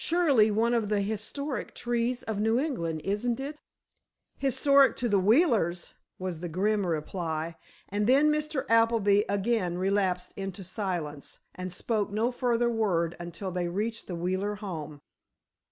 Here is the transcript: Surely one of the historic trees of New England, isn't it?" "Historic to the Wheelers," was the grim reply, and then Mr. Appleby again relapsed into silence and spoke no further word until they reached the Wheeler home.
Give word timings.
Surely 0.03 0.49
one 0.49 0.73
of 0.73 0.89
the 0.89 1.01
historic 1.01 1.75
trees 1.75 2.23
of 2.23 2.39
New 2.39 2.57
England, 2.59 3.01
isn't 3.03 3.39
it?" 3.39 3.55
"Historic 4.35 4.95
to 4.95 5.07
the 5.07 5.19
Wheelers," 5.19 5.93
was 6.17 6.39
the 6.39 6.49
grim 6.49 6.87
reply, 6.87 7.55
and 7.87 8.07
then 8.07 8.31
Mr. 8.31 8.65
Appleby 8.67 9.21
again 9.29 9.77
relapsed 9.77 10.33
into 10.35 10.63
silence 10.63 11.41
and 11.53 11.71
spoke 11.71 12.09
no 12.09 12.31
further 12.31 12.67
word 12.67 13.15
until 13.19 13.51
they 13.51 13.67
reached 13.69 14.07
the 14.07 14.15
Wheeler 14.15 14.55
home. 14.55 15.01